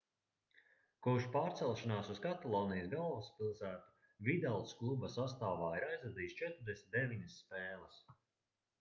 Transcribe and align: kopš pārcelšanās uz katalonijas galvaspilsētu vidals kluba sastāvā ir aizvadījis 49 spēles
kopš 1.07 1.27
pārcelšanās 1.35 2.09
uz 2.13 2.21
katalonijas 2.23 2.89
galvaspilsētu 2.95 4.27
vidals 4.31 4.75
kluba 4.83 5.13
sastāvā 5.19 5.71
ir 5.79 5.89
aizvadījis 5.93 6.39
49 6.49 7.41
spēles 7.41 8.05